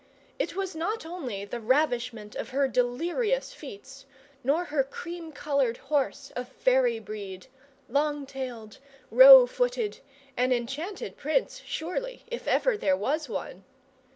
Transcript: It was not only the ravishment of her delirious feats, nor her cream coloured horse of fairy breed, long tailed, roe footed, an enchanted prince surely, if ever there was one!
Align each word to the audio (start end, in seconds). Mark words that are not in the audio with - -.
It 0.39 0.55
was 0.55 0.75
not 0.75 1.05
only 1.05 1.45
the 1.45 1.59
ravishment 1.59 2.35
of 2.35 2.49
her 2.49 2.67
delirious 2.67 3.53
feats, 3.53 4.07
nor 4.43 4.63
her 4.65 4.83
cream 4.83 5.31
coloured 5.31 5.77
horse 5.77 6.31
of 6.35 6.49
fairy 6.49 6.97
breed, 6.97 7.45
long 7.87 8.25
tailed, 8.25 8.79
roe 9.11 9.45
footed, 9.45 9.99
an 10.35 10.51
enchanted 10.51 11.17
prince 11.17 11.61
surely, 11.67 12.23
if 12.31 12.47
ever 12.47 12.75
there 12.77 12.97
was 12.97 13.29
one! 13.29 13.63